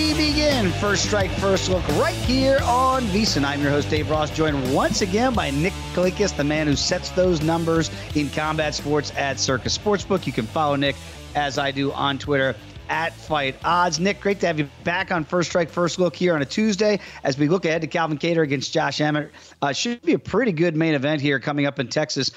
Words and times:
We 0.00 0.14
begin 0.14 0.70
First 0.72 1.04
Strike, 1.04 1.30
First 1.32 1.68
Look 1.68 1.86
right 1.88 2.14
here 2.14 2.58
on 2.62 3.02
VSiN. 3.08 3.44
I'm 3.44 3.60
your 3.60 3.70
host, 3.70 3.90
Dave 3.90 4.08
Ross, 4.08 4.30
joined 4.30 4.74
once 4.74 5.02
again 5.02 5.34
by 5.34 5.50
Nick 5.50 5.74
Kalikas, 5.92 6.34
the 6.34 6.42
man 6.42 6.66
who 6.66 6.74
sets 6.74 7.10
those 7.10 7.42
numbers 7.42 7.90
in 8.14 8.30
combat 8.30 8.74
sports 8.74 9.12
at 9.14 9.38
Circa 9.38 9.68
Sportsbook. 9.68 10.26
You 10.26 10.32
can 10.32 10.46
follow 10.46 10.74
Nick, 10.74 10.96
as 11.34 11.58
I 11.58 11.70
do, 11.70 11.92
on 11.92 12.16
Twitter 12.16 12.56
at 12.88 13.12
Fight 13.12 13.56
Odds. 13.62 14.00
Nick, 14.00 14.22
great 14.22 14.40
to 14.40 14.46
have 14.46 14.58
you 14.58 14.70
back 14.84 15.12
on 15.12 15.22
First 15.22 15.50
Strike, 15.50 15.68
First 15.68 15.98
Look 15.98 16.16
here 16.16 16.34
on 16.34 16.40
a 16.40 16.46
Tuesday 16.46 16.98
as 17.22 17.36
we 17.36 17.48
look 17.48 17.66
ahead 17.66 17.82
to 17.82 17.86
Calvin 17.86 18.16
Kattar 18.16 18.42
against 18.42 18.72
Josh 18.72 19.02
Emmett. 19.02 19.30
Uh, 19.60 19.74
should 19.74 20.00
be 20.00 20.14
a 20.14 20.18
pretty 20.18 20.52
good 20.52 20.76
main 20.76 20.94
event 20.94 21.20
here 21.20 21.38
coming 21.38 21.66
up 21.66 21.78
in 21.78 21.88
Texas 21.88 22.30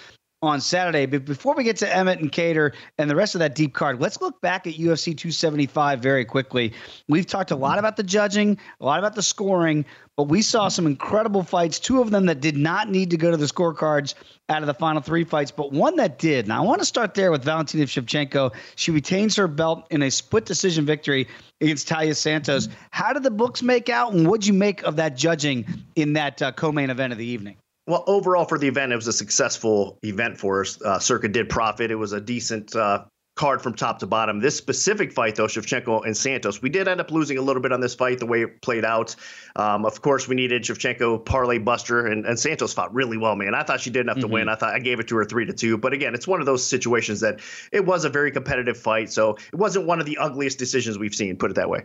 on 0.43 0.59
Saturday. 0.59 1.05
But 1.05 1.23
before 1.23 1.55
we 1.55 1.63
get 1.63 1.77
to 1.77 1.95
Emmett 1.95 2.19
and 2.19 2.29
Kattar 2.29 2.73
and 2.97 3.09
the 3.09 3.15
rest 3.15 3.33
of 3.33 3.39
that 3.39 3.55
deep 3.55 3.73
card, 3.73 4.01
let's 4.01 4.19
look 4.19 4.41
back 4.41 4.67
at 4.67 4.73
UFC 4.73 5.17
275 5.17 6.01
very 6.01 6.25
quickly. 6.25 6.73
We've 7.07 7.25
talked 7.25 7.51
a 7.51 7.55
lot 7.55 7.79
about 7.79 7.95
the 7.95 8.03
judging, 8.03 8.59
a 8.81 8.85
lot 8.85 8.99
about 8.99 9.15
the 9.15 9.23
scoring, 9.23 9.85
but 10.17 10.23
we 10.23 10.41
saw 10.41 10.67
some 10.67 10.85
incredible 10.85 11.43
fights, 11.43 11.79
two 11.79 12.01
of 12.01 12.11
them 12.11 12.25
that 12.25 12.41
did 12.41 12.57
not 12.57 12.89
need 12.89 13.11
to 13.11 13.17
go 13.17 13.31
to 13.31 13.37
the 13.37 13.45
scorecards 13.45 14.15
out 14.49 14.61
of 14.61 14.67
the 14.67 14.73
final 14.73 15.01
three 15.01 15.23
fights, 15.23 15.49
but 15.49 15.71
one 15.71 15.95
that 15.95 16.19
did. 16.19 16.45
Now, 16.45 16.61
I 16.61 16.65
want 16.65 16.81
to 16.81 16.85
start 16.85 17.13
there 17.13 17.31
with 17.31 17.45
Valentina 17.45 17.85
Shevchenko. 17.85 18.53
She 18.75 18.91
retains 18.91 19.37
her 19.37 19.47
belt 19.47 19.87
in 19.91 20.01
a 20.01 20.11
split 20.11 20.45
decision 20.45 20.85
victory 20.85 21.29
against 21.61 21.87
Taila 21.87 22.17
Santos. 22.17 22.67
How 22.91 23.13
did 23.13 23.23
the 23.23 23.31
books 23.31 23.63
make 23.63 23.87
out, 23.87 24.13
and 24.13 24.27
what'd 24.27 24.45
you 24.45 24.53
make 24.53 24.83
of 24.83 24.97
that 24.97 25.15
judging 25.15 25.65
in 25.95 26.13
that 26.13 26.41
uh, 26.41 26.51
co 26.51 26.73
main 26.73 26.89
event 26.89 27.13
of 27.13 27.17
the 27.17 27.25
evening? 27.25 27.55
Well, 27.85 28.03
overall 28.07 28.45
for 28.45 28.57
the 28.57 28.67
event, 28.67 28.93
it 28.93 28.95
was 28.95 29.07
a 29.07 29.13
successful 29.13 29.99
event 30.03 30.37
for 30.37 30.61
us. 30.61 30.81
Uh, 30.81 30.99
Circa 30.99 31.27
did 31.27 31.49
profit. 31.49 31.91
It 31.91 31.95
was 31.95 32.13
a 32.13 32.21
decent 32.21 32.73
uh, 32.75 33.05
card 33.35 33.61
from 33.61 33.73
top 33.73 33.99
to 33.99 34.07
bottom. 34.07 34.39
This 34.39 34.55
specific 34.55 35.11
fight, 35.11 35.35
though, 35.35 35.47
Shevchenko 35.47 36.05
and 36.05 36.15
Santos, 36.15 36.61
we 36.61 36.69
did 36.69 36.87
end 36.87 37.01
up 37.01 37.11
losing 37.11 37.37
a 37.37 37.41
little 37.41 37.61
bit 37.61 37.73
on 37.73 37.81
this 37.81 37.93
fight, 37.93 38.19
the 38.19 38.25
way 38.25 38.43
it 38.43 38.61
played 38.61 38.85
out. 38.85 39.15
Um, 39.55 39.85
of 39.85 40.01
course, 40.01 40.29
we 40.29 40.35
needed 40.35 40.63
Shevchenko 40.63 41.25
parlay 41.25 41.57
buster, 41.57 42.07
and, 42.07 42.25
and 42.25 42.39
Santos 42.39 42.73
fought 42.73 42.93
really 42.93 43.17
well, 43.17 43.35
man. 43.35 43.53
I 43.53 43.63
thought 43.63 43.81
she 43.81 43.89
did 43.89 44.01
enough 44.01 44.17
mm-hmm. 44.17 44.27
to 44.27 44.33
win. 44.33 44.49
I 44.49 44.55
thought 44.55 44.73
I 44.73 44.79
gave 44.79 44.99
it 44.99 45.09
to 45.09 45.17
her 45.17 45.25
three 45.25 45.45
to 45.45 45.53
two. 45.53 45.77
But 45.77 45.93
again, 45.93 46.13
it's 46.13 46.27
one 46.27 46.39
of 46.39 46.45
those 46.45 46.65
situations 46.65 47.19
that 47.21 47.41
it 47.71 47.85
was 47.85 48.05
a 48.05 48.09
very 48.09 48.31
competitive 48.31 48.77
fight, 48.77 49.11
so 49.11 49.37
it 49.51 49.55
wasn't 49.55 49.87
one 49.87 49.99
of 49.99 50.05
the 50.05 50.19
ugliest 50.19 50.57
decisions 50.57 50.97
we've 50.97 51.15
seen. 51.15 51.35
Put 51.35 51.51
it 51.51 51.55
that 51.55 51.69
way. 51.69 51.83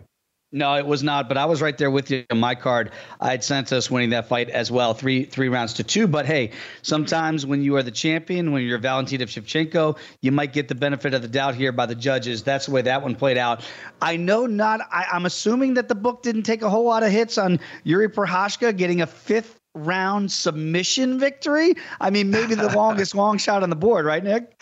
No, 0.50 0.76
it 0.76 0.86
was 0.86 1.02
not. 1.02 1.28
But 1.28 1.36
I 1.36 1.44
was 1.44 1.60
right 1.60 1.76
there 1.76 1.90
with 1.90 2.10
you 2.10 2.24
on 2.30 2.40
my 2.40 2.54
card. 2.54 2.92
I 3.20 3.30
had 3.30 3.44
Santos 3.44 3.90
winning 3.90 4.10
that 4.10 4.28
fight 4.28 4.48
as 4.48 4.70
well, 4.70 4.94
three 4.94 5.24
three 5.24 5.48
rounds 5.48 5.74
to 5.74 5.84
two. 5.84 6.06
But 6.06 6.24
hey, 6.24 6.52
sometimes 6.80 7.44
when 7.44 7.62
you 7.62 7.76
are 7.76 7.82
the 7.82 7.90
champion, 7.90 8.52
when 8.52 8.62
you're 8.62 8.78
Valentina 8.78 9.26
Shevchenko, 9.26 9.98
you 10.22 10.32
might 10.32 10.54
get 10.54 10.68
the 10.68 10.74
benefit 10.74 11.12
of 11.12 11.20
the 11.20 11.28
doubt 11.28 11.54
here 11.54 11.70
by 11.72 11.84
the 11.84 11.94
judges. 11.94 12.42
That's 12.42 12.66
the 12.66 12.72
way 12.72 12.82
that 12.82 13.02
one 13.02 13.14
played 13.14 13.36
out. 13.36 13.62
I 14.00 14.16
know 14.16 14.46
not. 14.46 14.80
I, 14.90 15.06
I'm 15.12 15.26
assuming 15.26 15.74
that 15.74 15.88
the 15.88 15.94
book 15.94 16.22
didn't 16.22 16.44
take 16.44 16.62
a 16.62 16.70
whole 16.70 16.84
lot 16.84 17.02
of 17.02 17.10
hits 17.10 17.36
on 17.36 17.60
Yuri 17.84 18.08
Prochazka 18.08 18.74
getting 18.74 19.02
a 19.02 19.06
fifth 19.06 19.58
round 19.74 20.32
submission 20.32 21.18
victory. 21.18 21.74
I 22.00 22.08
mean, 22.08 22.30
maybe 22.30 22.54
the 22.54 22.68
longest 22.76 23.14
long 23.14 23.36
shot 23.36 23.62
on 23.62 23.70
the 23.70 23.76
board, 23.76 24.06
right, 24.06 24.24
Nick? 24.24 24.60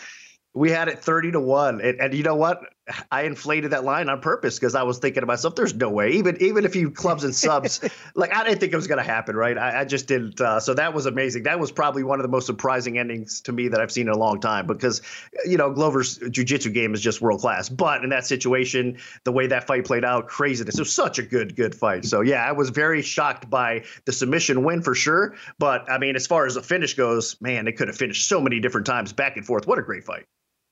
We 0.53 0.71
had 0.71 0.87
it 0.87 0.99
30 0.99 1.33
to 1.33 1.39
1. 1.39 1.81
And, 1.81 2.01
and, 2.01 2.13
you 2.13 2.23
know 2.23 2.35
what? 2.35 2.61
I 3.11 3.23
inflated 3.23 3.71
that 3.71 3.83
line 3.83 4.09
on 4.09 4.21
purpose 4.21 4.57
because 4.57 4.75
I 4.75 4.83
was 4.83 4.99
thinking 4.99 5.21
to 5.21 5.27
myself, 5.27 5.55
there's 5.55 5.73
no 5.73 5.89
way. 5.89 6.11
Even 6.11 6.41
even 6.41 6.65
if 6.65 6.75
you 6.75 6.89
clubs 6.89 7.23
and 7.23 7.35
subs, 7.35 7.81
like 8.15 8.33
I 8.33 8.43
didn't 8.43 8.59
think 8.59 8.73
it 8.73 8.75
was 8.75 8.87
going 8.87 9.03
to 9.03 9.09
happen, 9.09 9.35
right? 9.35 9.57
I, 9.57 9.81
I 9.81 9.85
just 9.85 10.07
didn't. 10.07 10.39
Uh, 10.39 10.59
so 10.59 10.73
that 10.73 10.93
was 10.93 11.05
amazing. 11.05 11.43
That 11.43 11.59
was 11.59 11.71
probably 11.71 12.03
one 12.03 12.19
of 12.19 12.23
the 12.23 12.29
most 12.29 12.45
surprising 12.45 12.97
endings 12.97 13.41
to 13.41 13.51
me 13.51 13.67
that 13.67 13.81
I've 13.81 13.91
seen 13.91 14.07
in 14.07 14.13
a 14.13 14.17
long 14.17 14.39
time 14.39 14.67
because, 14.67 15.01
you 15.45 15.57
know, 15.57 15.71
Glover's 15.71 16.17
jiu-jitsu 16.17 16.69
game 16.71 16.93
is 16.93 17.01
just 17.01 17.21
world 17.21 17.41
class. 17.41 17.69
But 17.69 18.03
in 18.03 18.09
that 18.11 18.25
situation, 18.25 18.97
the 19.23 19.31
way 19.31 19.47
that 19.47 19.67
fight 19.67 19.85
played 19.85 20.05
out, 20.05 20.27
craziness. 20.27 20.75
It 20.75 20.81
was 20.81 20.93
such 20.93 21.19
a 21.19 21.23
good, 21.23 21.55
good 21.55 21.75
fight. 21.75 22.05
So 22.05 22.21
yeah, 22.21 22.45
I 22.45 22.51
was 22.53 22.69
very 22.69 23.01
shocked 23.01 23.49
by 23.49 23.83
the 24.05 24.13
submission 24.13 24.63
win 24.63 24.81
for 24.81 24.95
sure. 24.95 25.35
But 25.59 25.89
I 25.91 25.97
mean, 25.97 26.15
as 26.15 26.25
far 26.25 26.45
as 26.45 26.55
the 26.55 26.63
finish 26.63 26.93
goes, 26.93 27.39
man, 27.41 27.65
they 27.65 27.71
could 27.71 27.87
have 27.87 27.97
finished 27.97 28.27
so 28.27 28.39
many 28.39 28.59
different 28.59 28.87
times 28.87 29.13
back 29.13 29.35
and 29.35 29.45
forth. 29.45 29.67
What 29.67 29.79
a 29.79 29.81
great 29.81 30.03
fight. 30.03 30.25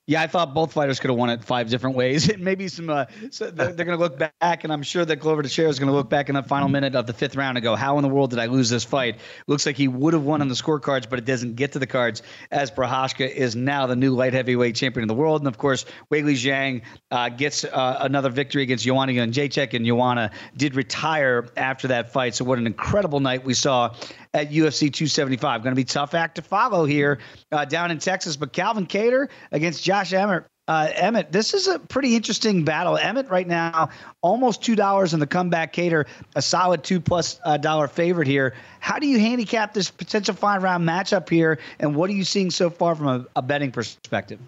Yeah, 0.08 0.22
I 0.22 0.28
thought 0.28 0.54
both 0.54 0.72
fighters 0.72 1.00
could 1.00 1.10
have 1.10 1.18
won 1.18 1.32
it 1.32 1.44
five 1.44 1.68
different 1.68 1.96
ways. 1.96 2.30
Maybe 2.38 2.68
some. 2.68 2.92
Uh, 2.92 3.06
so 3.32 3.50
they're, 3.50 3.72
they're 3.72 3.86
going 3.86 3.98
to 3.98 4.04
look 4.04 4.20
back, 4.40 4.64
and 4.64 4.72
I'm 4.72 4.84
sure 4.84 5.04
that 5.04 5.16
Glover 5.16 5.42
Teixeira 5.42 5.68
is 5.68 5.80
going 5.80 5.90
to 5.90 5.96
look 5.96 6.12
back 6.12 6.30
in 6.30 6.36
the 6.36 6.44
final 6.44 6.70
minute 6.70 6.94
of 6.94 7.08
the 7.08 7.14
fifth 7.14 7.36
round 7.36 7.58
and 7.58 7.64
go, 7.64 7.76
"How 7.76 7.98
in 7.98 8.04
the 8.04 8.10
world 8.10 8.30
did 8.30 8.38
I 8.38 8.46
lose 8.46 8.70
this 8.70 8.84
fight?" 8.84 9.18
Looks 9.48 9.66
like 9.66 9.76
he 9.76 9.88
would 9.88 10.14
have 10.14 10.22
won 10.22 10.42
on 10.42 10.48
the 10.48 10.54
scorecards, 10.54 11.10
but 11.10 11.18
it 11.18 11.26
doesn't 11.26 11.56
get 11.56 11.72
to 11.72 11.80
the 11.80 11.88
cards. 11.88 12.22
As 12.52 12.70
Prochazka 12.70 13.28
is 13.28 13.56
now 13.56 13.88
the 13.88 13.96
new 13.96 14.14
light 14.14 14.34
heavyweight 14.34 14.76
champion 14.76 15.04
of 15.04 15.08
the 15.08 15.16
world, 15.16 15.42
and 15.42 15.48
of 15.48 15.58
course, 15.58 15.86
Weili 16.12 16.34
Zhang 16.34 16.84
uh, 17.10 17.30
gets 17.30 17.64
uh, 17.64 17.98
another 18.02 18.30
victory 18.30 18.62
against 18.62 18.86
Joanna 18.86 19.14
Jędrzejczyk, 19.14 19.74
and 19.74 19.88
Joanna 19.88 20.30
did 20.56 20.76
retire 20.76 21.48
after 21.58 21.88
that 21.88 22.14
fight. 22.14 22.36
So 22.36 22.46
what 22.46 22.60
an 22.60 22.68
incredible 22.68 23.22
night 23.22 23.44
we 23.44 23.56
saw 23.56 23.96
at 24.36 24.52
UFC 24.52 24.92
275. 24.92 25.64
Going 25.64 25.72
to 25.72 25.76
be 25.76 25.86
tough 25.86 26.14
act 26.14 26.36
to 26.36 26.42
follow 26.42 26.84
here 26.84 27.20
uh, 27.54 27.64
down 27.64 27.90
in 27.90 28.00
Texas. 28.00 28.36
But 28.36 28.52
Calvin 28.52 28.86
Kattar 28.86 29.30
against 29.52 29.84
Josh 29.84 30.12
Emmett. 30.12 30.46
Uh, 30.68 30.90
Emmett, 30.94 31.32
this 31.32 31.54
is 31.54 31.68
a 31.68 31.80
pretty 31.80 32.16
interesting 32.16 32.66
battle. 32.66 32.98
Emmett 32.98 33.30
right 33.30 33.48
now 33.48 33.90
almost 34.22 34.64
two 34.64 34.76
dollars 34.76 35.14
in 35.14 35.20
the 35.20 35.28
comeback. 35.28 35.74
Kattar 35.74 36.06
a 36.36 36.42
solid 36.42 36.84
two 36.84 37.00
plus 37.00 37.40
uh, 37.46 37.58
dollar 37.58 37.88
favorite 37.88 38.28
here. 38.28 38.56
How 38.80 39.00
do 39.00 39.08
you 39.08 39.20
handicap 39.20 39.74
this 39.74 39.90
potential 39.90 40.34
five 40.34 40.64
round 40.64 40.88
matchup 40.88 41.30
here, 41.30 41.60
and 41.80 41.96
what 41.96 42.10
are 42.10 42.14
you 42.14 42.24
seeing 42.26 42.52
so 42.52 42.70
far 42.70 42.96
from 42.96 43.08
a, 43.08 43.26
a 43.36 43.42
betting 43.42 43.72
perspective? 43.72 44.40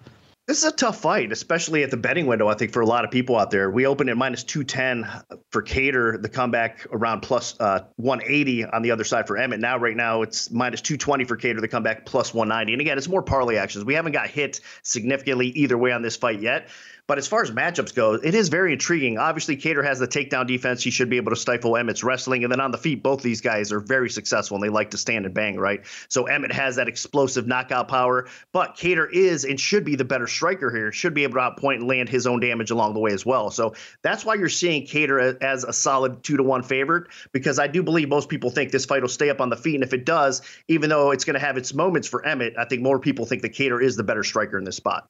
This 0.48 0.64
is 0.64 0.72
a 0.72 0.74
tough 0.74 1.02
fight, 1.02 1.30
especially 1.30 1.82
at 1.82 1.90
the 1.90 1.98
betting 1.98 2.26
window. 2.26 2.48
I 2.48 2.54
think 2.54 2.72
for 2.72 2.80
a 2.80 2.86
lot 2.86 3.04
of 3.04 3.10
people 3.10 3.36
out 3.36 3.50
there, 3.50 3.70
we 3.70 3.84
opened 3.84 4.08
at 4.08 4.16
minus 4.16 4.44
two 4.44 4.64
ten 4.64 5.06
for 5.50 5.62
Kattar. 5.62 6.22
The 6.22 6.30
comeback 6.30 6.86
around 6.90 7.20
plus, 7.20 7.54
uh, 7.60 7.80
one 7.96 8.22
eighty 8.24 8.64
on 8.64 8.80
the 8.80 8.92
other 8.92 9.04
side 9.04 9.26
for 9.26 9.36
Emmett. 9.36 9.60
Now, 9.60 9.76
right 9.76 9.94
now, 9.94 10.22
it's 10.22 10.50
minus 10.50 10.80
two 10.80 10.96
twenty 10.96 11.24
for 11.24 11.36
Kattar. 11.36 11.60
The 11.60 11.68
comeback 11.68 12.06
plus 12.06 12.32
one 12.32 12.48
ninety. 12.48 12.72
And 12.72 12.80
again, 12.80 12.96
it's 12.96 13.08
more 13.08 13.20
parlay 13.20 13.56
actions. 13.56 13.84
We 13.84 13.92
haven't 13.92 14.12
got 14.12 14.28
hit 14.30 14.62
significantly 14.82 15.48
either 15.48 15.76
way 15.76 15.92
on 15.92 16.00
this 16.00 16.16
fight 16.16 16.40
yet. 16.40 16.70
But 17.08 17.16
as 17.16 17.26
far 17.26 17.42
as 17.42 17.50
matchups 17.50 17.94
go, 17.94 18.12
it 18.12 18.34
is 18.34 18.50
very 18.50 18.70
intriguing. 18.70 19.16
Obviously, 19.16 19.56
Kattar 19.56 19.82
has 19.82 19.98
the 19.98 20.06
takedown 20.06 20.46
defense. 20.46 20.82
He 20.82 20.90
should 20.90 21.08
be 21.08 21.16
able 21.16 21.30
to 21.30 21.36
stifle 21.36 21.74
Emmett's 21.74 22.04
wrestling. 22.04 22.44
And 22.44 22.52
then 22.52 22.60
on 22.60 22.70
the 22.70 22.76
feet, 22.76 23.02
both 23.02 23.22
these 23.22 23.40
guys 23.40 23.72
are 23.72 23.80
very 23.80 24.10
successful 24.10 24.56
and 24.56 24.62
they 24.62 24.68
like 24.68 24.90
to 24.90 24.98
stand 24.98 25.24
and 25.24 25.34
bang, 25.34 25.56
right? 25.56 25.80
So 26.10 26.26
Emmett 26.26 26.52
has 26.52 26.76
that 26.76 26.86
explosive 26.86 27.46
knockout 27.46 27.88
power. 27.88 28.28
But 28.52 28.76
Kattar 28.76 29.10
is 29.10 29.46
and 29.46 29.58
should 29.58 29.86
be 29.86 29.96
the 29.96 30.04
better 30.04 30.26
striker 30.26 30.70
here, 30.70 30.92
should 30.92 31.14
be 31.14 31.22
able 31.22 31.36
to 31.36 31.40
outpoint 31.40 31.76
and 31.76 31.88
land 31.88 32.10
his 32.10 32.26
own 32.26 32.40
damage 32.40 32.70
along 32.70 32.92
the 32.92 33.00
way 33.00 33.12
as 33.12 33.24
well. 33.24 33.50
So 33.50 33.74
that's 34.02 34.26
why 34.26 34.34
you're 34.34 34.50
seeing 34.50 34.86
Kattar 34.86 35.42
as 35.42 35.64
a 35.64 35.72
solid 35.72 36.22
two 36.22 36.36
to 36.36 36.42
one 36.42 36.62
favorite, 36.62 37.08
because 37.32 37.58
I 37.58 37.68
do 37.68 37.82
believe 37.82 38.10
most 38.10 38.28
people 38.28 38.50
think 38.50 38.70
this 38.70 38.84
fight 38.84 39.00
will 39.00 39.08
stay 39.08 39.30
up 39.30 39.40
on 39.40 39.48
the 39.48 39.56
feet. 39.56 39.76
And 39.76 39.82
if 39.82 39.94
it 39.94 40.04
does, 40.04 40.42
even 40.68 40.90
though 40.90 41.12
it's 41.12 41.24
going 41.24 41.40
to 41.40 41.40
have 41.40 41.56
its 41.56 41.72
moments 41.72 42.06
for 42.06 42.26
Emmett, 42.26 42.52
I 42.58 42.66
think 42.66 42.82
more 42.82 42.98
people 42.98 43.24
think 43.24 43.40
that 43.40 43.54
Kattar 43.54 43.82
is 43.82 43.96
the 43.96 44.04
better 44.04 44.22
striker 44.22 44.58
in 44.58 44.64
this 44.64 44.76
spot. 44.76 45.08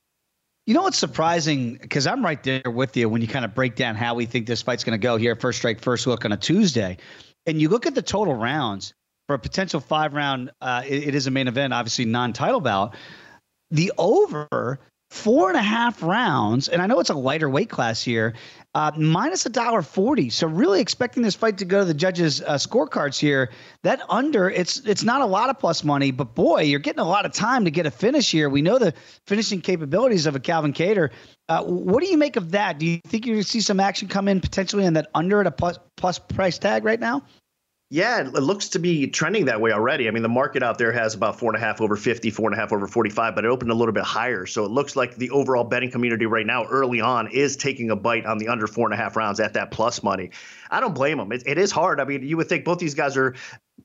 You 0.68 0.74
know 0.74 0.82
what's 0.82 0.98
surprising? 0.98 1.78
Because 1.80 2.06
I'm 2.06 2.22
right 2.22 2.42
there 2.42 2.60
with 2.70 2.94
you 2.94 3.08
when 3.08 3.22
you 3.22 3.26
kind 3.26 3.46
of 3.46 3.54
break 3.54 3.74
down 3.74 3.94
how 3.94 4.12
we 4.12 4.26
think 4.26 4.46
this 4.46 4.60
fight's 4.60 4.84
going 4.84 5.00
to 5.00 5.02
go 5.02 5.16
here, 5.16 5.34
first 5.34 5.60
strike, 5.60 5.80
first 5.80 6.06
look 6.06 6.26
on 6.26 6.32
a 6.32 6.36
Tuesday. 6.36 6.98
And 7.46 7.58
you 7.58 7.70
look 7.70 7.86
at 7.86 7.94
the 7.94 8.02
total 8.02 8.34
rounds, 8.34 8.92
for 9.26 9.32
a 9.32 9.38
potential 9.38 9.80
five 9.80 10.12
round. 10.12 10.50
Uh, 10.60 10.82
it, 10.86 11.08
it 11.08 11.14
is 11.14 11.26
a 11.26 11.30
main 11.30 11.48
event, 11.48 11.72
obviously 11.72 12.04
non 12.04 12.34
title 12.34 12.60
bout. 12.60 12.94
The 13.70 13.94
over 13.96 14.78
four 15.10 15.48
and 15.48 15.56
a 15.56 15.62
half 15.62 16.02
rounds, 16.02 16.68
and 16.68 16.82
I 16.82 16.86
know 16.86 17.00
it's 17.00 17.10
a 17.10 17.14
lighter 17.14 17.48
weight 17.48 17.70
class 17.70 18.02
here, 18.02 18.34
uh, 18.74 18.92
minus 18.96 19.46
a 19.46 19.48
dollar 19.48 19.82
forty. 19.82 20.28
So 20.30 20.46
really 20.46 20.80
expecting 20.80 21.22
this 21.22 21.34
fight 21.34 21.58
to 21.58 21.64
go 21.64 21.80
to 21.80 21.84
the 21.84 21.94
judges' 21.94 22.42
uh, 22.42 22.54
scorecards 22.54 23.18
here. 23.18 23.50
That 23.82 24.02
under, 24.08 24.50
it's 24.50 24.80
it's 24.80 25.02
not 25.02 25.22
a 25.22 25.26
lot 25.26 25.48
of 25.48 25.58
plus 25.58 25.82
money, 25.82 26.10
but 26.10 26.34
boy, 26.34 26.62
you're 26.62 26.78
getting 26.78 27.00
a 27.00 27.08
lot 27.08 27.24
of 27.24 27.32
time 27.32 27.64
to 27.64 27.70
get 27.70 27.86
a 27.86 27.90
finish 27.90 28.30
here. 28.30 28.50
We 28.50 28.62
know 28.62 28.78
the 28.78 28.92
finishing 29.26 29.62
capabilities 29.62 30.26
of 30.26 30.36
a 30.36 30.40
Calvin 30.40 30.72
Kattar. 30.72 31.10
Uh, 31.48 31.64
what 31.64 32.02
do 32.02 32.10
you 32.10 32.18
make 32.18 32.36
of 32.36 32.50
that? 32.52 32.78
Do 32.78 32.86
you 32.86 33.00
think 33.06 33.24
you're 33.24 33.36
going 33.36 33.44
to 33.44 33.48
see 33.48 33.62
some 33.62 33.80
action 33.80 34.08
come 34.08 34.28
in 34.28 34.40
potentially 34.40 34.86
on 34.86 34.92
that 34.92 35.08
under 35.14 35.40
at 35.40 35.46
a 35.46 35.50
plus 35.50 35.78
plus 35.96 36.18
price 36.18 36.58
tag 36.58 36.84
right 36.84 37.00
now? 37.00 37.22
Yeah, 37.90 38.20
it 38.20 38.34
looks 38.34 38.68
to 38.70 38.78
be 38.78 39.06
trending 39.06 39.46
that 39.46 39.62
way 39.62 39.72
already. 39.72 40.08
I 40.08 40.10
mean, 40.10 40.22
the 40.22 40.28
market 40.28 40.62
out 40.62 40.76
there 40.76 40.92
has 40.92 41.14
about 41.14 41.38
four 41.38 41.54
and 41.54 41.56
a 41.56 41.66
half 41.66 41.80
over 41.80 41.96
50, 41.96 42.28
four 42.28 42.50
and 42.50 42.54
a 42.54 42.60
half 42.60 42.70
over 42.70 42.86
45, 42.86 43.34
but 43.34 43.46
it 43.46 43.48
opened 43.48 43.70
a 43.70 43.74
little 43.74 43.94
bit 43.94 44.04
higher. 44.04 44.44
So 44.44 44.66
it 44.66 44.70
looks 44.70 44.94
like 44.94 45.16
the 45.16 45.30
overall 45.30 45.64
betting 45.64 45.90
community 45.90 46.26
right 46.26 46.44
now, 46.44 46.66
early 46.66 47.00
on, 47.00 47.30
is 47.30 47.56
taking 47.56 47.90
a 47.90 47.96
bite 47.96 48.26
on 48.26 48.36
the 48.36 48.48
under 48.48 48.66
four 48.66 48.86
and 48.86 48.92
a 48.92 48.96
half 48.98 49.16
rounds 49.16 49.40
at 49.40 49.54
that 49.54 49.70
plus 49.70 50.02
money. 50.02 50.32
I 50.70 50.80
don't 50.80 50.94
blame 50.94 51.16
them. 51.16 51.32
It, 51.32 51.44
it 51.46 51.56
is 51.56 51.70
hard. 51.70 51.98
I 51.98 52.04
mean, 52.04 52.22
you 52.22 52.36
would 52.36 52.50
think 52.50 52.66
both 52.66 52.78
these 52.78 52.94
guys 52.94 53.16
are 53.16 53.34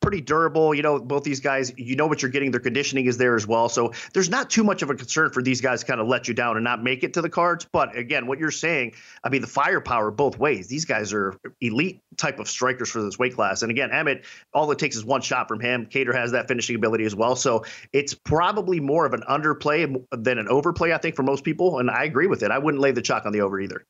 pretty 0.02 0.22
durable. 0.22 0.74
You 0.74 0.82
know, 0.82 1.00
both 1.00 1.24
these 1.24 1.40
guys, 1.40 1.74
you 1.78 1.96
know 1.96 2.08
what 2.08 2.22
you're 2.22 2.32
getting. 2.32 2.52
Their 2.52 2.60
conditioning 2.60 3.06
is 3.06 3.18
there 3.18 3.36
as 3.36 3.48
well. 3.48 3.70
So 3.70 3.94
there's 4.14 4.30
not 4.30 4.50
too 4.50 4.64
much 4.64 4.82
of 4.82 4.90
a 4.90 4.96
concern 4.96 5.32
for 5.32 5.42
these 5.42 5.62
guys 5.62 5.82
to 5.82 5.86
kind 5.86 6.02
of 6.02 6.08
let 6.08 6.28
you 6.28 6.34
down 6.34 6.58
and 6.58 6.64
not 6.64 6.84
make 6.84 7.04
it 7.04 7.14
to 7.14 7.22
the 7.22 7.30
cards. 7.30 7.68
But 7.72 7.96
again, 7.98 8.28
what 8.28 8.40
you're 8.40 8.52
saying, 8.52 8.94
I 9.24 9.30
mean, 9.30 9.42
the 9.42 9.48
firepower 9.48 10.12
both 10.12 10.38
ways. 10.38 10.68
These 10.68 10.86
guys 10.86 11.14
are 11.14 11.36
elite 11.62 12.02
type 12.18 12.40
of 12.40 12.48
strikers 12.48 12.90
for 12.90 13.02
this 13.02 13.18
weight 13.18 13.36
class. 13.36 13.62
And 13.62 13.72
again, 13.72 13.92
Emmett, 13.92 14.26
all 14.54 14.72
it 14.72 14.80
takes 14.80 14.96
is 14.96 15.06
one 15.06 15.22
shot 15.22 15.48
from 15.48 15.60
him. 15.60 15.86
Kattar 15.86 16.14
has 16.14 16.32
that 16.32 16.48
finishing 16.48 16.76
ability 16.76 17.06
as 17.06 17.16
well. 17.16 17.36
So 17.36 17.66
it's 17.92 18.14
probably 18.14 18.80
more 18.80 19.06
of 19.06 19.14
an 19.14 19.24
underplay 19.30 19.84
than 20.12 20.38
an 20.38 20.48
overplay, 20.48 20.92
I 20.94 20.98
think, 20.98 21.16
for 21.16 21.24
most 21.24 21.44
people. 21.44 21.80
And 21.80 21.90
I 21.90 22.04
agree 22.04 22.28
with 22.28 22.44
it. 22.44 22.52
I 22.52 22.60
wouldn't 22.60 22.82
lay 22.82 22.92
the 22.92 23.02
chalk 23.02 23.26
on 23.26 23.32
the 23.32 23.42
over 23.42 23.60
either. 23.60 23.86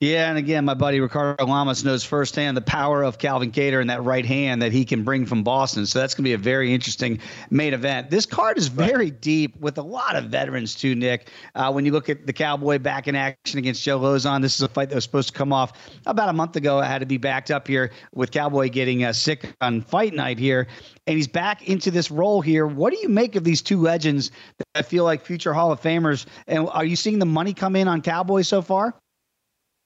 Yeah, 0.00 0.28
and 0.28 0.36
again, 0.36 0.66
my 0.66 0.74
buddy 0.74 1.00
Ricardo 1.00 1.46
Lamas 1.46 1.82
knows 1.82 2.04
firsthand 2.04 2.54
the 2.54 2.60
power 2.60 3.02
of 3.02 3.16
Calvin 3.16 3.50
Kattar 3.50 3.80
and 3.80 3.88
that 3.88 4.04
right 4.04 4.26
hand 4.26 4.60
that 4.60 4.70
he 4.70 4.84
can 4.84 5.04
bring 5.04 5.24
from 5.24 5.42
Boston. 5.42 5.86
So 5.86 6.00
that's 6.00 6.12
going 6.12 6.24
to 6.24 6.28
be 6.28 6.34
a 6.34 6.38
very 6.38 6.74
interesting 6.74 7.18
main 7.48 7.72
event. 7.72 8.10
This 8.10 8.26
card 8.26 8.58
is 8.58 8.68
very 8.68 9.10
deep 9.10 9.58
with 9.58 9.78
a 9.78 9.82
lot 9.82 10.14
of 10.14 10.24
veterans 10.24 10.74
too, 10.74 10.94
Nick. 10.94 11.30
Uh, 11.54 11.72
when 11.72 11.86
you 11.86 11.92
look 11.92 12.10
at 12.10 12.26
the 12.26 12.34
Cowboy 12.34 12.78
back 12.78 13.08
in 13.08 13.16
action 13.16 13.58
against 13.58 13.82
Joe 13.82 13.98
Lauzon, 13.98 14.42
this 14.42 14.54
is 14.56 14.60
a 14.60 14.68
fight 14.68 14.90
that 14.90 14.96
was 14.96 15.04
supposed 15.04 15.28
to 15.28 15.34
come 15.34 15.50
off 15.50 15.72
about 16.04 16.28
a 16.28 16.34
month 16.34 16.56
ago. 16.56 16.78
It 16.80 16.84
had 16.84 16.98
to 16.98 17.06
be 17.06 17.16
backed 17.16 17.50
up 17.50 17.66
here 17.66 17.90
with 18.12 18.32
Cowboy 18.32 18.68
getting 18.68 19.02
uh, 19.02 19.14
sick 19.14 19.50
on 19.62 19.80
fight 19.80 20.12
night 20.12 20.38
here, 20.38 20.66
and 21.06 21.16
he's 21.16 21.28
back 21.28 21.66
into 21.70 21.90
this 21.90 22.10
role 22.10 22.42
here. 22.42 22.66
What 22.66 22.92
do 22.92 22.98
you 23.00 23.08
make 23.08 23.34
of 23.34 23.44
these 23.44 23.62
two 23.62 23.80
legends 23.80 24.30
that 24.58 24.66
I 24.74 24.82
feel 24.82 25.04
like 25.04 25.24
future 25.24 25.54
Hall 25.54 25.72
of 25.72 25.80
Famers? 25.80 26.26
And 26.46 26.68
are 26.68 26.84
you 26.84 26.96
seeing 26.96 27.18
the 27.18 27.24
money 27.24 27.54
come 27.54 27.76
in 27.76 27.88
on 27.88 28.02
Cowboy 28.02 28.42
so 28.42 28.60
far? 28.60 28.94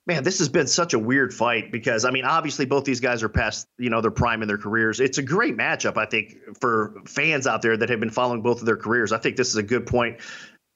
Man, 0.06 0.24
this 0.24 0.38
has 0.38 0.48
been 0.48 0.66
such 0.66 0.94
a 0.94 0.98
weird 0.98 1.32
fight 1.32 1.70
because 1.70 2.04
I 2.04 2.10
mean, 2.10 2.24
obviously 2.24 2.64
both 2.64 2.84
these 2.84 3.00
guys 3.00 3.22
are 3.22 3.28
past, 3.28 3.68
you 3.78 3.90
know, 3.90 4.00
their 4.00 4.10
prime 4.10 4.42
in 4.42 4.48
their 4.48 4.58
careers. 4.58 4.98
It's 4.98 5.18
a 5.18 5.22
great 5.22 5.56
matchup, 5.56 5.96
I 5.96 6.06
think, 6.06 6.38
for 6.58 6.94
fans 7.06 7.46
out 7.46 7.62
there 7.62 7.76
that 7.76 7.88
have 7.90 8.00
been 8.00 8.10
following 8.10 8.40
both 8.40 8.60
of 8.60 8.66
their 8.66 8.78
careers. 8.78 9.12
I 9.12 9.18
think 9.18 9.36
this 9.36 9.48
is 9.48 9.56
a 9.56 9.62
good 9.62 9.86
point 9.86 10.18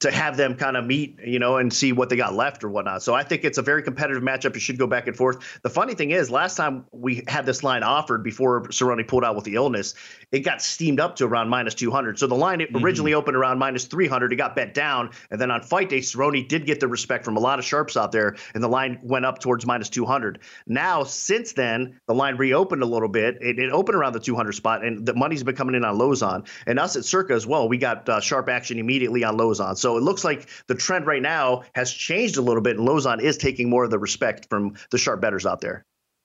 to 0.05 0.11
have 0.11 0.37
them 0.37 0.55
kind 0.55 0.77
of 0.77 0.85
meet, 0.85 1.19
you 1.25 1.39
know, 1.39 1.56
and 1.56 1.73
see 1.73 1.93
what 1.93 2.11
they 2.11 2.17
got 2.17 2.35
left 2.35 2.62
or 2.62 2.69
whatnot. 2.69 3.03
So 3.03 3.15
I 3.15 3.23
think 3.23 3.43
it's 3.43 3.56
a 3.56 3.62
very 3.62 3.83
competitive 3.83 4.23
matchup. 4.23 4.55
You 4.55 4.61
should 4.61 4.79
go 4.79 4.87
back 4.87 5.06
and 5.06 5.17
forth. 5.17 5.39
The 5.62 5.71
funny 5.71 5.95
thing 5.95 6.11
is, 6.11 6.31
last 6.31 6.56
time 6.56 6.85
we 6.93 7.25
had 7.27 7.47
this 7.47 7.62
line 7.62 7.83
offered 7.83 8.23
before 8.23 8.65
Cerrone 8.65 9.06
pulled 9.09 9.25
out 9.25 9.35
with 9.35 9.45
the 9.45 9.55
illness, 9.55 9.95
it 10.31 10.41
got 10.41 10.61
steamed 10.61 11.01
up 11.01 11.17
to 11.17 11.25
around 11.25 11.49
minus 11.49 11.75
200. 11.75 12.19
So 12.19 12.27
the 12.27 12.35
line 12.35 12.61
mm-hmm. 12.61 12.85
originally 12.85 13.15
opened 13.15 13.37
around 13.37 13.59
minus 13.59 13.87
300. 13.87 14.33
It 14.33 14.37
got 14.37 14.55
bet 14.55 14.75
down. 14.75 15.11
And 15.31 15.41
then 15.41 15.51
on 15.51 15.62
fight 15.62 15.89
day, 15.89 16.01
Cerrone 16.01 16.47
did 16.47 16.67
get 16.67 16.81
the 16.81 16.89
respect 16.89 17.25
from 17.25 17.39
a 17.39 17.41
lot 17.41 17.59
of 17.59 17.65
sharps 17.65 17.97
out 17.97 18.12
there, 18.12 18.37
and 18.55 18.62
the 18.62 18.69
line 18.69 18.99
went 19.03 19.25
up 19.25 19.39
towards 19.39 19.65
minus 19.65 19.89
200. 19.89 20.41
Now, 20.67 21.05
since 21.05 21.55
then, 21.55 21.99
the 22.07 22.15
line 22.15 22.37
reopened 22.37 22.83
a 22.83 22.87
little 22.87 23.09
bit. 23.09 23.39
It, 23.41 23.59
it 23.59 23.73
opened 23.73 23.97
around 23.97 24.12
the 24.12 24.21
200 24.21 24.53
spot, 24.53 24.85
and 24.85 25.07
the 25.07 25.15
money's 25.15 25.43
been 25.43 25.57
coming 25.57 25.75
in 25.75 25.85
on 25.85 25.99
Lauzon. 25.99 26.47
And 26.67 26.79
us 26.79 26.97
at 26.97 27.05
Circa 27.05 27.33
as 27.33 27.47
well, 27.47 27.69
we 27.69 27.79
got 27.79 28.07
uh, 28.09 28.21
sharp 28.21 28.49
action 28.50 28.79
immediately 28.79 29.25
on 29.25 29.39
Lauzon. 29.39 29.79
So 29.79 29.94
it 29.96 30.02
looks 30.02 30.25
like 30.25 30.49
the 30.67 30.75
trend 30.75 31.06
right 31.06 31.23
now 31.23 31.62
has 31.75 31.93
changed 31.93 32.37
a 32.37 32.43
little 32.43 32.62
bit, 32.62 32.79
and 32.79 32.87
Lauzon 32.87 33.20
is 33.20 33.37
taking 33.37 33.69
more 33.69 33.85
of 33.85 33.91
the 33.91 33.99
respect 33.99 34.49
from 34.49 34.75
the 34.91 34.99
sharp 34.99 35.20
betters 35.20 35.46
out 35.46 35.61
there. 35.61 35.85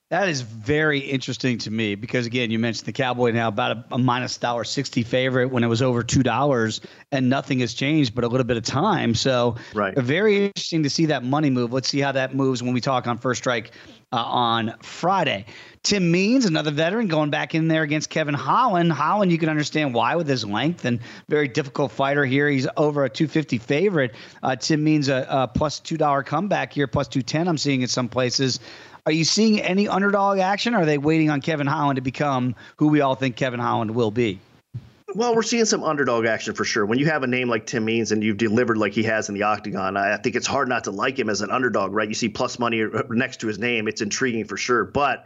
That 0.09 0.27
is 0.27 0.41
very 0.41 0.99
interesting 0.99 1.59
to 1.59 1.71
me 1.71 1.93
because 1.93 2.25
again, 2.25 2.49
you 2.49 2.57
mentioned 2.57 2.87
the 2.87 2.93
Cowboy 2.93 3.29
now 3.31 3.47
about 3.47 3.77
a, 3.77 3.85
a 3.91 3.97
minus 3.99 4.37
dollar 4.37 4.63
sixty 4.63 5.03
favorite 5.03 5.51
when 5.51 5.63
it 5.63 5.67
was 5.67 5.83
over 5.83 6.01
two 6.01 6.23
dollars, 6.23 6.81
and 7.11 7.29
nothing 7.29 7.59
has 7.59 7.75
changed 7.75 8.15
but 8.15 8.23
a 8.23 8.27
little 8.27 8.45
bit 8.45 8.57
of 8.57 8.63
time. 8.63 9.13
So, 9.13 9.55
right, 9.75 9.95
very 9.95 10.45
interesting 10.45 10.81
to 10.81 10.89
see 10.89 11.05
that 11.07 11.23
money 11.23 11.51
move. 11.51 11.71
Let's 11.71 11.89
see 11.89 11.99
how 11.99 12.11
that 12.13 12.33
moves 12.33 12.63
when 12.63 12.73
we 12.73 12.81
talk 12.81 13.05
on 13.05 13.19
First 13.19 13.43
Strike 13.43 13.71
uh, 14.11 14.17
on 14.17 14.73
Friday. 14.81 15.45
Tim 15.83 16.11
Means, 16.11 16.45
another 16.45 16.71
veteran, 16.71 17.07
going 17.07 17.29
back 17.29 17.55
in 17.55 17.67
there 17.67 17.83
against 17.83 18.09
Kevin 18.09 18.33
Holland. 18.33 18.91
Holland, 18.91 19.31
you 19.31 19.37
can 19.37 19.47
understand 19.47 19.93
why 19.93 20.15
with 20.15 20.27
his 20.27 20.43
length 20.43 20.83
and 20.83 20.99
very 21.29 21.47
difficult 21.47 21.91
fighter 21.91 22.25
here. 22.25 22.49
He's 22.49 22.67
over 22.75 23.05
a 23.05 23.09
250 23.09 23.59
favorite. 23.59 24.15
Uh, 24.43 24.55
Tim 24.55 24.83
Means 24.83 25.07
a, 25.07 25.25
a 25.29 25.47
plus 25.47 25.79
two 25.79 25.97
dollar 25.97 26.23
comeback 26.23 26.73
here, 26.73 26.87
plus 26.87 27.07
210. 27.07 27.47
I'm 27.47 27.57
seeing 27.57 27.81
in 27.81 27.87
some 27.87 28.09
places. 28.09 28.59
Are 29.05 29.11
you 29.11 29.23
seeing 29.23 29.61
any 29.61 29.87
underdog 29.87 30.39
action? 30.39 30.73
Are 30.75 30.85
they 30.85 30.97
waiting 30.97 31.29
on 31.29 31.41
Kevin 31.41 31.67
Holland 31.67 31.97
to 31.97 32.01
become 32.01 32.55
who 32.77 32.87
we 32.87 33.01
all 33.01 33.15
think 33.15 33.35
Kevin 33.35 33.59
Holland 33.59 33.91
will 33.91 34.11
be? 34.11 34.39
Well, 35.15 35.33
we're 35.35 35.41
seeing 35.41 35.65
some 35.65 35.83
underdog 35.83 36.25
action 36.25 36.53
for 36.53 36.63
sure. 36.63 36.85
When 36.85 36.99
you 36.99 37.07
have 37.07 37.23
a 37.23 37.27
name 37.27 37.49
like 37.49 37.65
Tim 37.65 37.83
Means 37.83 38.11
and 38.11 38.23
you've 38.23 38.37
delivered 38.37 38.77
like 38.77 38.93
he 38.93 39.01
has 39.03 39.27
in 39.27 39.33
the 39.33 39.41
octagon, 39.43 39.97
I 39.97 40.17
think 40.17 40.35
it's 40.35 40.45
hard 40.45 40.69
not 40.69 40.83
to 40.83 40.91
like 40.91 41.17
him 41.17 41.29
as 41.29 41.41
an 41.41 41.49
underdog, 41.49 41.93
right? 41.93 42.07
You 42.07 42.13
see 42.13 42.29
plus 42.29 42.59
money 42.59 42.85
next 43.09 43.37
to 43.37 43.47
his 43.47 43.57
name, 43.57 43.87
it's 43.87 44.01
intriguing 44.01 44.45
for 44.45 44.55
sure. 44.55 44.85
But 44.85 45.25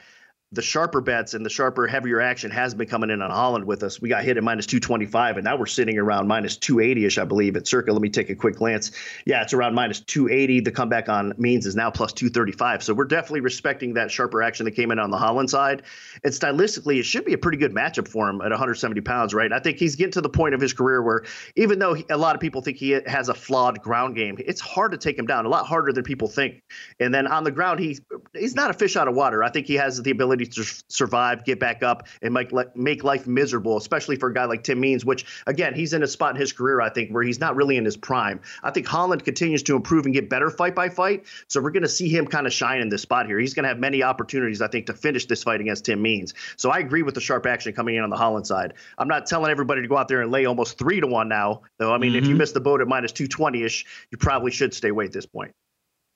the 0.53 0.61
sharper 0.61 1.01
bets 1.01 1.33
and 1.33 1.43
the 1.43 1.49
sharper, 1.49 1.87
heavier 1.87 2.21
action 2.21 2.51
has 2.51 2.75
been 2.75 2.87
coming 2.87 3.09
in 3.09 3.21
on 3.21 3.31
Holland 3.31 3.65
with 3.65 3.81
us. 3.81 3.99
We 3.99 4.09
got 4.09 4.23
hit 4.23 4.37
at 4.37 4.43
minus 4.43 4.67
225, 4.67 5.37
and 5.37 5.43
now 5.43 5.57
we're 5.57 5.65
sitting 5.65 5.97
around 5.97 6.27
minus 6.27 6.57
280 6.57 7.05
ish, 7.05 7.17
I 7.17 7.23
believe, 7.23 7.55
at 7.55 7.67
Circa. 7.67 7.91
Let 7.91 8.01
me 8.01 8.09
take 8.09 8.29
a 8.29 8.35
quick 8.35 8.55
glance. 8.55 8.91
Yeah, 9.25 9.41
it's 9.41 9.53
around 9.53 9.73
minus 9.73 9.99
280. 10.01 10.61
The 10.61 10.71
comeback 10.71 11.09
on 11.09 11.33
Means 11.37 11.65
is 11.65 11.75
now 11.75 11.89
plus 11.89 12.13
235. 12.13 12.83
So 12.83 12.93
we're 12.93 13.05
definitely 13.05 13.41
respecting 13.41 13.95
that 13.95 14.11
sharper 14.11 14.43
action 14.43 14.65
that 14.65 14.71
came 14.71 14.91
in 14.91 14.99
on 14.99 15.09
the 15.09 15.17
Holland 15.17 15.49
side. 15.49 15.83
And 16.23 16.31
stylistically, 16.31 16.99
it 16.99 17.03
should 17.03 17.25
be 17.25 17.33
a 17.33 17.37
pretty 17.37 17.57
good 17.57 17.73
matchup 17.73 18.07
for 18.07 18.29
him 18.29 18.41
at 18.41 18.51
170 18.51 19.01
pounds, 19.01 19.33
right? 19.33 19.51
I 19.51 19.59
think 19.59 19.77
he's 19.77 19.95
getting 19.95 20.13
to 20.13 20.21
the 20.21 20.29
point 20.29 20.53
of 20.53 20.61
his 20.61 20.73
career 20.73 21.01
where 21.01 21.23
even 21.55 21.79
though 21.79 21.95
he, 21.95 22.05
a 22.11 22.17
lot 22.17 22.35
of 22.35 22.41
people 22.41 22.61
think 22.61 22.77
he 22.77 22.91
has 22.91 23.29
a 23.29 23.33
flawed 23.33 23.81
ground 23.81 24.15
game, 24.15 24.37
it's 24.37 24.61
hard 24.61 24.91
to 24.91 24.97
take 24.99 25.17
him 25.17 25.25
down, 25.25 25.45
a 25.45 25.49
lot 25.49 25.65
harder 25.65 25.91
than 25.91 26.03
people 26.03 26.27
think. 26.27 26.61
And 26.99 27.11
then 27.11 27.25
on 27.25 27.43
the 27.43 27.51
ground, 27.51 27.79
he's 27.79 28.01
he's 28.33 28.55
not 28.55 28.69
a 28.69 28.73
fish 28.73 28.95
out 28.95 29.07
of 29.07 29.15
water. 29.15 29.43
I 29.43 29.49
think 29.49 29.65
he 29.65 29.75
has 29.75 30.01
the 30.01 30.11
ability 30.11 30.42
ability 30.43 30.63
to 30.63 30.83
survive, 30.89 31.45
get 31.45 31.59
back 31.59 31.83
up, 31.83 32.07
and 32.21 32.33
make 32.33 32.51
make 32.75 33.03
life 33.03 33.27
miserable, 33.27 33.77
especially 33.77 34.15
for 34.15 34.29
a 34.29 34.33
guy 34.33 34.45
like 34.45 34.63
Tim 34.63 34.79
Means, 34.79 35.05
which 35.05 35.25
again 35.47 35.73
he's 35.73 35.93
in 35.93 36.03
a 36.03 36.07
spot 36.07 36.35
in 36.35 36.41
his 36.41 36.53
career 36.53 36.81
I 36.81 36.89
think 36.89 37.11
where 37.11 37.23
he's 37.23 37.39
not 37.39 37.55
really 37.55 37.77
in 37.77 37.85
his 37.85 37.97
prime. 37.97 38.41
I 38.63 38.71
think 38.71 38.87
Holland 38.87 39.23
continues 39.23 39.63
to 39.63 39.75
improve 39.75 40.05
and 40.05 40.13
get 40.13 40.29
better 40.29 40.49
fight 40.49 40.75
by 40.75 40.89
fight, 40.89 41.25
so 41.47 41.61
we're 41.61 41.71
going 41.71 41.83
to 41.83 41.89
see 41.89 42.09
him 42.09 42.27
kind 42.27 42.47
of 42.47 42.53
shine 42.53 42.81
in 42.81 42.89
this 42.89 43.01
spot 43.01 43.25
here. 43.25 43.39
He's 43.39 43.53
going 43.53 43.63
to 43.63 43.69
have 43.69 43.79
many 43.79 44.03
opportunities 44.03 44.61
I 44.61 44.67
think 44.67 44.85
to 44.87 44.93
finish 44.93 45.25
this 45.25 45.43
fight 45.43 45.61
against 45.61 45.85
Tim 45.85 46.01
Means. 46.01 46.33
So 46.57 46.69
I 46.69 46.79
agree 46.79 47.03
with 47.03 47.15
the 47.15 47.21
sharp 47.21 47.45
action 47.45 47.73
coming 47.73 47.95
in 47.95 48.03
on 48.03 48.09
the 48.09 48.17
Holland 48.17 48.47
side. 48.47 48.73
I'm 48.97 49.07
not 49.07 49.25
telling 49.25 49.51
everybody 49.51 49.81
to 49.81 49.87
go 49.87 49.97
out 49.97 50.07
there 50.07 50.21
and 50.21 50.31
lay 50.31 50.45
almost 50.45 50.77
three 50.77 50.99
to 50.99 51.07
one 51.07 51.27
now, 51.27 51.61
though. 51.77 51.93
I 51.93 51.97
mean, 51.97 52.11
mm-hmm. 52.11 52.17
if 52.17 52.23
you 52.25 52.31
mm-hmm. 52.31 52.39
miss 52.39 52.51
the 52.51 52.59
boat 52.59 52.81
at 52.81 52.87
minus 52.87 53.11
220 53.11 53.63
ish, 53.63 53.85
you 54.11 54.17
probably 54.17 54.51
should 54.51 54.73
stay 54.73 54.89
away 54.89 55.05
at 55.05 55.11
this 55.11 55.25
point 55.25 55.53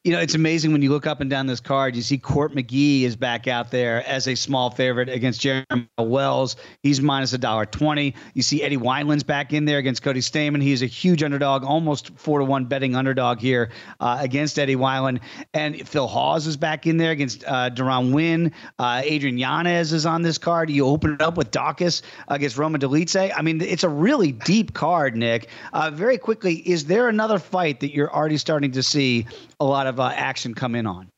you 0.08 0.14
know, 0.14 0.22
it's 0.22 0.36
amazing 0.36 0.72
when 0.72 0.82
you 0.82 0.90
look 0.90 1.06
up 1.06 1.20
and 1.20 1.30
down 1.30 1.48
this 1.48 1.60
card. 1.60 1.94
You 1.94 2.02
see 2.02 2.18
Court 2.18 2.56
McGee 2.56 3.02
is 3.02 3.18
back 3.18 3.46
out 3.46 3.72
there 3.72 4.08
as 4.08 4.26
a 4.26 4.36
small 4.36 4.70
favorite 4.70 5.10
against 5.10 5.42
Jeremy 5.42 5.90
Wells. 5.98 6.56
He's 6.82 7.02
minus 7.02 7.34
a 7.34 7.38
dollar 7.38 7.66
twenty. 7.66 8.16
You 8.34 8.42
see 8.42 8.64
Eddie 8.64 8.78
Wineland's 8.78 9.24
back 9.24 9.52
in 9.52 9.66
there 9.66 9.80
against 9.80 10.04
Cody 10.04 10.22
Stamann. 10.22 10.64
He's 10.64 10.82
a 10.82 10.86
huge 10.86 11.24
underdog, 11.24 11.66
almost 11.66 12.18
four 12.18 12.40
to 12.40 12.46
one 12.46 12.64
betting 12.64 12.96
underdog 12.96 13.42
here 13.42 13.70
uh, 14.00 14.18
against 14.22 14.58
Eddie 14.58 14.78
Wineland. 14.78 15.20
And 15.54 15.86
Phil 15.86 16.08
Hawes 16.08 16.48
is 16.48 16.56
back 16.56 16.88
in 16.88 16.96
there 16.96 17.12
against 17.12 17.44
uh, 17.44 17.70
Deron 17.70 18.14
Winn. 18.14 18.54
Uh, 18.80 19.02
Adrian 19.04 19.38
Yanez 19.38 19.92
is 19.92 20.06
on 20.06 20.22
this 20.22 20.38
card. 20.38 20.70
You 20.70 20.86
open 20.86 21.16
it 21.16 21.22
up 21.22 21.36
with 21.36 21.52
Daukaus 21.52 22.02
against 22.30 22.58
Roman 22.58 22.80
Dolidze. 22.80 23.34
I 23.36 23.42
mean, 23.42 23.60
it's 23.60 23.84
a 23.84 23.90
really 23.90 24.32
deep 24.32 24.74
card, 24.74 25.18
Nick. 25.18 25.50
Uh, 25.74 25.92
very 25.92 26.18
quickly, 26.18 26.60
is 26.66 26.86
there 26.86 27.10
another 27.10 27.40
fight 27.40 27.82
that 27.82 27.94
you're 27.94 28.16
already 28.16 28.38
starting 28.38 28.72
to 28.72 28.82
see 28.82 29.28
a 29.60 29.66
lot 29.66 29.86
of 29.86 29.97
uh, 30.00 30.12
action 30.14 30.54
come 30.54 30.76
in 30.76 30.86
on. 30.86 31.10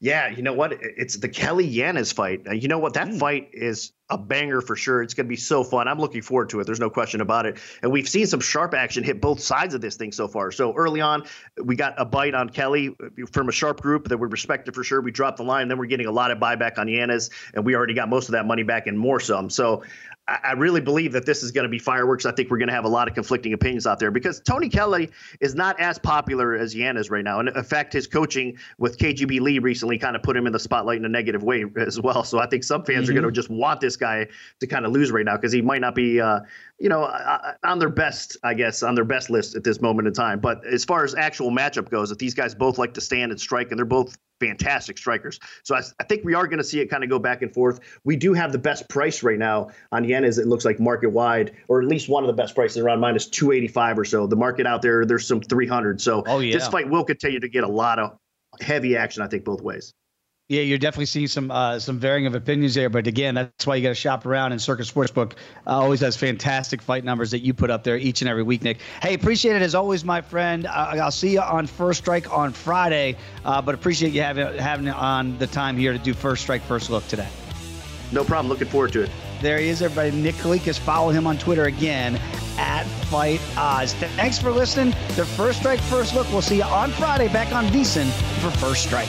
Yeah, 0.00 0.28
you 0.30 0.42
know 0.42 0.52
what? 0.52 0.72
It's 0.80 1.16
the 1.16 1.28
Kelley 1.28 1.64
Yanez 1.64 2.10
fight. 2.10 2.40
You 2.52 2.66
know 2.66 2.80
what? 2.80 2.94
That 2.94 3.08
mm. 3.08 3.18
fight 3.20 3.50
is 3.52 3.92
a 4.12 4.18
banger 4.18 4.60
for 4.60 4.76
sure. 4.76 5.02
It's 5.02 5.14
going 5.14 5.26
to 5.26 5.28
be 5.28 5.36
so 5.36 5.64
fun. 5.64 5.88
I'm 5.88 5.98
looking 5.98 6.20
forward 6.20 6.50
to 6.50 6.60
it. 6.60 6.66
There's 6.66 6.78
no 6.78 6.90
question 6.90 7.22
about 7.22 7.46
it. 7.46 7.56
And 7.82 7.90
we've 7.90 8.08
seen 8.08 8.26
some 8.26 8.40
sharp 8.40 8.74
action 8.74 9.02
hit 9.02 9.22
both 9.22 9.40
sides 9.40 9.72
of 9.72 9.80
this 9.80 9.96
thing 9.96 10.12
so 10.12 10.28
far. 10.28 10.52
So 10.52 10.74
early 10.74 11.00
on, 11.00 11.24
we 11.64 11.74
got 11.74 11.94
a 11.96 12.04
bite 12.04 12.34
on 12.34 12.50
Kelley 12.50 12.94
from 13.32 13.48
a 13.48 13.52
sharp 13.52 13.80
group 13.80 14.08
that 14.08 14.18
we 14.18 14.28
respected 14.28 14.74
for 14.74 14.84
sure. 14.84 15.00
We 15.00 15.10
dropped 15.10 15.38
the 15.38 15.44
line. 15.44 15.68
Then 15.68 15.78
we're 15.78 15.86
getting 15.86 16.06
a 16.06 16.12
lot 16.12 16.30
of 16.30 16.38
buyback 16.38 16.78
on 16.78 16.88
Yanez, 16.88 17.30
and 17.54 17.64
we 17.64 17.74
already 17.74 17.94
got 17.94 18.10
most 18.10 18.28
of 18.28 18.32
that 18.32 18.46
money 18.46 18.62
back 18.62 18.86
and 18.86 18.98
more 18.98 19.18
some. 19.18 19.48
So 19.48 19.82
I 20.28 20.52
really 20.52 20.80
believe 20.80 21.12
that 21.12 21.26
this 21.26 21.42
is 21.42 21.50
going 21.50 21.64
to 21.64 21.68
be 21.68 21.80
fireworks. 21.80 22.26
I 22.26 22.32
think 22.32 22.48
we're 22.48 22.58
going 22.58 22.68
to 22.68 22.74
have 22.74 22.84
a 22.84 22.88
lot 22.88 23.08
of 23.08 23.14
conflicting 23.14 23.54
opinions 23.54 23.88
out 23.88 23.98
there 23.98 24.12
because 24.12 24.40
Tony 24.40 24.68
Kelley 24.68 25.10
is 25.40 25.56
not 25.56 25.80
as 25.80 25.98
popular 25.98 26.54
as 26.54 26.76
Yanez 26.76 27.10
right 27.10 27.24
now. 27.24 27.40
And 27.40 27.48
in 27.48 27.64
fact, 27.64 27.92
his 27.92 28.06
coaching 28.06 28.56
with 28.78 28.98
KGB 28.98 29.40
Lee 29.40 29.58
recently 29.58 29.98
kind 29.98 30.14
of 30.14 30.22
put 30.22 30.36
him 30.36 30.46
in 30.46 30.52
the 30.52 30.60
spotlight 30.60 30.98
in 30.98 31.04
a 31.04 31.08
negative 31.08 31.42
way 31.42 31.64
as 31.76 32.00
well. 32.00 32.22
So 32.22 32.38
I 32.38 32.46
think 32.46 32.62
some 32.62 32.84
fans 32.84 33.08
mm-hmm. 33.08 33.10
are 33.10 33.20
going 33.20 33.24
to 33.24 33.32
just 33.32 33.50
want 33.50 33.80
this 33.80 33.96
guy 34.02 34.26
to 34.60 34.66
kind 34.66 34.84
of 34.84 34.92
lose 34.92 35.10
right 35.10 35.24
now 35.24 35.36
because 35.36 35.52
he 35.52 35.62
might 35.62 35.80
not 35.80 35.94
be, 35.94 36.20
uh, 36.20 36.40
you 36.78 36.88
know, 36.88 37.04
uh, 37.04 37.54
on 37.64 37.78
their 37.78 37.88
best, 37.88 38.36
I 38.42 38.54
guess, 38.54 38.82
on 38.82 38.94
their 38.94 39.04
best 39.04 39.30
list 39.30 39.54
at 39.54 39.64
this 39.64 39.80
moment 39.80 40.08
in 40.08 40.14
time. 40.14 40.40
But 40.40 40.66
as 40.66 40.84
far 40.84 41.04
as 41.04 41.14
actual 41.14 41.50
matchup 41.50 41.88
goes, 41.88 42.10
if 42.10 42.18
these 42.18 42.34
guys 42.34 42.54
both 42.54 42.78
like 42.78 42.94
to 42.94 43.00
stand 43.00 43.30
and 43.30 43.40
strike 43.40 43.70
and 43.70 43.78
they're 43.78 43.86
both 43.86 44.18
fantastic 44.40 44.98
strikers. 44.98 45.38
So 45.62 45.76
I, 45.76 45.82
I 46.00 46.04
think 46.04 46.24
we 46.24 46.34
are 46.34 46.46
going 46.48 46.58
to 46.58 46.64
see 46.64 46.80
it 46.80 46.86
kind 46.86 47.04
of 47.04 47.10
go 47.10 47.20
back 47.20 47.42
and 47.42 47.54
forth. 47.54 47.78
We 48.04 48.16
do 48.16 48.32
have 48.32 48.50
the 48.50 48.58
best 48.58 48.88
price 48.88 49.22
right 49.22 49.38
now 49.38 49.70
on 49.92 50.04
Yanez 50.04 50.38
It 50.38 50.48
looks 50.48 50.64
like 50.64 50.80
market 50.80 51.10
wide, 51.10 51.52
or 51.68 51.80
at 51.80 51.86
least 51.86 52.08
one 52.08 52.24
of 52.24 52.26
the 52.26 52.34
best 52.34 52.56
prices 52.56 52.78
around 52.78 52.98
minus 52.98 53.26
285 53.28 54.00
or 54.00 54.04
so. 54.04 54.26
The 54.26 54.36
market 54.36 54.66
out 54.66 54.82
there, 54.82 55.06
there's 55.06 55.26
some 55.26 55.40
300. 55.40 56.00
So 56.00 56.24
oh, 56.26 56.40
yeah. 56.40 56.54
this 56.54 56.66
fight 56.66 56.90
will 56.90 57.04
continue 57.04 57.38
to 57.38 57.48
get 57.48 57.62
a 57.62 57.68
lot 57.68 58.00
of 58.00 58.18
heavy 58.60 58.96
action, 58.96 59.22
I 59.22 59.28
think, 59.28 59.44
both 59.44 59.62
ways. 59.62 59.94
Yeah, 60.48 60.62
you're 60.62 60.78
definitely 60.78 61.06
seeing 61.06 61.28
some 61.28 61.50
uh, 61.50 61.78
some 61.78 61.98
varying 61.98 62.26
of 62.26 62.34
opinions 62.34 62.74
there, 62.74 62.90
but 62.90 63.06
again, 63.06 63.34
that's 63.34 63.66
why 63.66 63.76
you 63.76 63.82
got 63.82 63.90
to 63.90 63.94
shop 63.94 64.26
around. 64.26 64.52
And 64.52 64.60
Circa 64.60 64.82
Sportsbook 64.82 65.32
uh, 65.66 65.70
always 65.70 66.00
has 66.00 66.16
fantastic 66.16 66.82
fight 66.82 67.04
numbers 67.04 67.30
that 67.30 67.38
you 67.38 67.54
put 67.54 67.70
up 67.70 67.84
there 67.84 67.96
each 67.96 68.20
and 68.22 68.28
every 68.28 68.42
week, 68.42 68.62
Nick. 68.62 68.80
Hey, 69.00 69.14
appreciate 69.14 69.56
it 69.56 69.62
as 69.62 69.74
always, 69.74 70.04
my 70.04 70.20
friend. 70.20 70.66
Uh, 70.66 70.96
I'll 71.00 71.10
see 71.10 71.32
you 71.32 71.40
on 71.40 71.66
First 71.66 72.00
Strike 72.00 72.30
on 72.30 72.52
Friday, 72.52 73.16
uh, 73.44 73.62
but 73.62 73.74
appreciate 73.74 74.12
you 74.12 74.20
having 74.20 74.58
having 74.58 74.88
on 74.88 75.38
the 75.38 75.46
time 75.46 75.76
here 75.76 75.92
to 75.92 75.98
do 75.98 76.12
First 76.12 76.42
Strike 76.42 76.62
First 76.62 76.90
Look 76.90 77.06
today. 77.08 77.28
No 78.10 78.24
problem. 78.24 78.48
Looking 78.48 78.68
forward 78.68 78.92
to 78.92 79.04
it. 79.04 79.10
There 79.40 79.58
he 79.58 79.68
is, 79.68 79.80
everybody. 79.80 80.10
Nick 80.10 80.34
Kalikas. 80.34 80.78
Follow 80.78 81.10
him 81.10 81.26
on 81.26 81.38
Twitter 81.38 81.64
again 81.64 82.20
at 82.58 82.84
Fight 83.06 83.40
Oz. 83.56 83.94
Thanks 83.94 84.38
for 84.38 84.50
listening 84.50 84.92
to 85.14 85.24
First 85.24 85.60
Strike 85.60 85.80
First 85.80 86.14
Look. 86.14 86.30
We'll 86.30 86.42
see 86.42 86.58
you 86.58 86.64
on 86.64 86.90
Friday 86.90 87.28
back 87.28 87.52
on 87.54 87.66
VSiN 87.68 88.10
for 88.40 88.50
First 88.58 88.84
Strike. 88.84 89.08